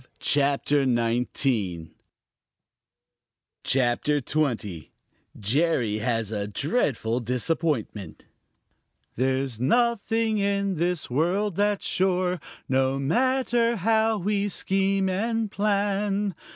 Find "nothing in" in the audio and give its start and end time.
9.59-10.77